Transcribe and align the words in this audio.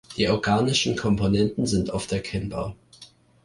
Die 0.17 0.27
organischen 0.27 0.95
Komponenten 0.95 1.67
sind 1.67 1.91
oft 1.91 2.11
erkennbar. 2.11 2.75